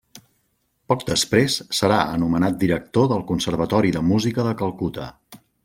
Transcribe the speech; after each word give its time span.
Poc 0.91 1.03
després 1.09 1.57
serà 1.81 1.99
anomenat 2.15 2.57
director 2.65 3.07
del 3.13 3.23
Conservatori 3.33 3.95
de 3.99 4.03
Música 4.09 4.49
de 4.51 4.57
Calcuta. 4.63 5.11